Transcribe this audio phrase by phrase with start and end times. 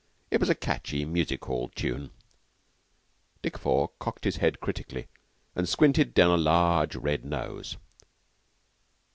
[0.31, 2.09] It was a catchy music hall tune.
[3.43, 5.07] Dick Four cocked his head critically,
[5.55, 7.77] and squinted down a large red nose.